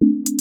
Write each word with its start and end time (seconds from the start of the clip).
you 0.00 0.39